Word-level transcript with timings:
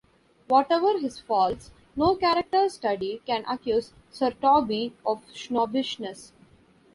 Whatever 0.47 0.97
his 0.97 1.19
faults, 1.19 1.69
no 1.95 2.15
character 2.15 2.67
study 2.69 3.21
can 3.27 3.45
accuse 3.47 3.93
Sir 4.09 4.31
Toby 4.31 4.93
of 5.05 5.21
snobbishness. 5.31 6.33